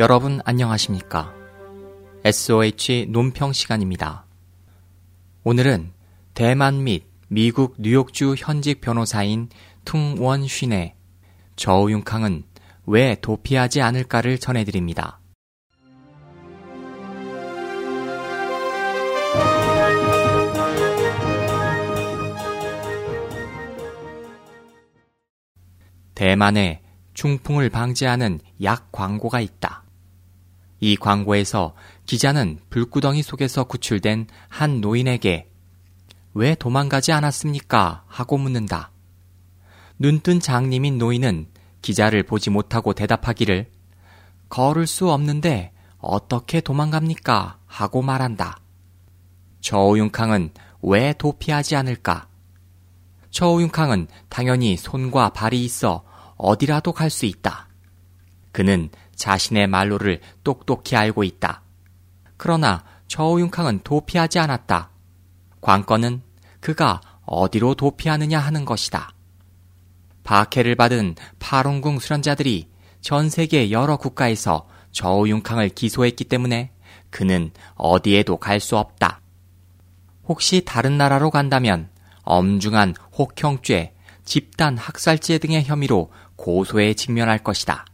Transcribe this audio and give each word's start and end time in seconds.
여러분 0.00 0.40
안녕하십니까? 0.44 1.34
SOH 2.24 3.06
논평 3.08 3.52
시간입니다. 3.52 4.26
오늘은 5.42 5.90
대만 6.34 6.84
및 6.84 7.04
미국 7.26 7.74
뉴욕주 7.80 8.36
현직 8.38 8.80
변호사인 8.80 9.48
퉁원슌의 9.84 10.92
저우융캉은 11.56 12.44
왜 12.86 13.16
도피하지 13.20 13.82
않을까를 13.82 14.38
전해드립니다. 14.38 15.18
대만에 26.14 26.82
중풍을 27.14 27.68
방지하는 27.70 28.38
약 28.62 28.92
광고가 28.92 29.40
있다. 29.40 29.87
이 30.80 30.96
광고에서 30.96 31.74
기자는 32.06 32.60
불구덩이 32.70 33.22
속에서 33.22 33.64
구출된 33.64 34.28
한 34.48 34.80
노인에게 34.80 35.50
왜 36.34 36.54
도망가지 36.54 37.12
않았습니까? 37.12 38.04
하고 38.06 38.38
묻는다. 38.38 38.92
눈뜬 39.98 40.40
장님인 40.40 40.98
노인은 40.98 41.48
기자를 41.82 42.22
보지 42.22 42.50
못하고 42.50 42.92
대답하기를 42.92 43.70
걸을 44.48 44.86
수 44.86 45.10
없는데 45.10 45.72
어떻게 45.98 46.60
도망갑니까? 46.60 47.58
하고 47.66 48.02
말한다. 48.02 48.58
저우융캉은 49.60 50.52
왜 50.82 51.12
도피하지 51.12 51.74
않을까? 51.76 52.28
저우융캉은 53.30 54.06
당연히 54.28 54.76
손과 54.76 55.30
발이 55.30 55.64
있어 55.64 56.04
어디라도 56.36 56.92
갈 56.92 57.10
수 57.10 57.26
있다. 57.26 57.67
그는 58.58 58.90
자신의 59.14 59.68
말로를 59.68 60.20
똑똑히 60.42 60.96
알고 60.96 61.22
있다. 61.22 61.62
그러나 62.36 62.82
저우융캉은 63.06 63.82
도피하지 63.84 64.40
않았다. 64.40 64.90
관건은 65.60 66.22
그가 66.58 67.00
어디로 67.24 67.76
도피하느냐 67.76 68.40
하는 68.40 68.64
것이다. 68.64 69.12
박해를 70.24 70.74
받은 70.74 71.14
파룬궁 71.38 72.00
수련자들이 72.00 72.68
전 73.00 73.30
세계 73.30 73.70
여러 73.70 73.96
국가에서 73.96 74.66
저우융캉을 74.90 75.68
기소했기 75.68 76.24
때문에 76.24 76.72
그는 77.10 77.52
어디에도 77.76 78.38
갈 78.38 78.58
수 78.58 78.76
없다. 78.76 79.20
혹시 80.24 80.64
다른 80.64 80.98
나라로 80.98 81.30
간다면 81.30 81.90
엄중한 82.24 82.96
혹형죄, 83.16 83.94
집단 84.24 84.76
학살죄 84.76 85.38
등의 85.38 85.62
혐의로 85.62 86.10
고소에 86.34 86.94
직면할 86.94 87.38
것이다. 87.44 87.84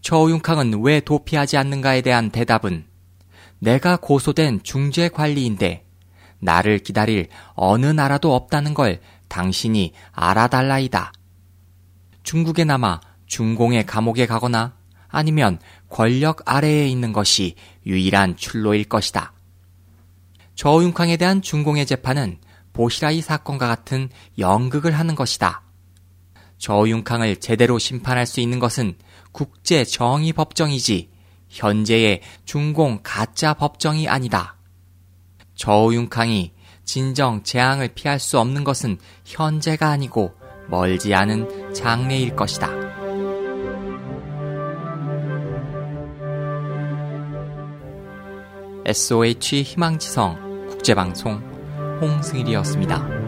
저우융캉은 0.00 0.82
왜 0.82 1.00
도피하지 1.00 1.56
않는가에 1.56 2.00
대한 2.00 2.30
대답은 2.30 2.86
내가 3.58 3.96
고소된 3.96 4.60
중재 4.62 5.08
관리인데 5.08 5.86
나를 6.38 6.78
기다릴 6.78 7.28
어느 7.54 7.86
나라도 7.86 8.34
없다는 8.34 8.74
걸 8.74 9.00
당신이 9.28 9.92
알아달라이다. 10.12 11.12
중국에 12.22 12.64
남아 12.64 13.00
중공의 13.26 13.86
감옥에 13.86 14.26
가거나 14.26 14.74
아니면 15.08 15.58
권력 15.88 16.42
아래에 16.46 16.88
있는 16.88 17.12
것이 17.12 17.54
유일한 17.86 18.36
출로일 18.36 18.84
것이다. 18.84 19.32
저우융캉에 20.54 21.16
대한 21.16 21.42
중공의 21.42 21.86
재판은 21.86 22.38
보시라이 22.72 23.20
사건과 23.20 23.66
같은 23.66 24.08
연극을 24.38 24.92
하는 24.92 25.14
것이다. 25.14 25.62
저윤캉을 26.60 27.36
제대로 27.36 27.78
심판할 27.78 28.26
수 28.26 28.40
있는 28.40 28.58
것은 28.58 28.94
국제 29.32 29.84
정의 29.84 30.32
법정이지 30.32 31.08
현재의 31.48 32.20
중공 32.44 33.00
가짜 33.02 33.54
법정이 33.54 34.08
아니다. 34.08 34.56
저윤캉이 35.56 36.52
진정 36.84 37.42
재앙을 37.42 37.88
피할 37.88 38.20
수 38.20 38.38
없는 38.38 38.62
것은 38.62 38.98
현재가 39.24 39.88
아니고 39.88 40.34
멀지 40.68 41.14
않은 41.14 41.72
장래일 41.74 42.36
것이다. 42.36 42.70
SOH 48.86 49.62
희망지성 49.62 50.68
국제방송 50.68 51.36
홍승일이었습니다. 52.00 53.19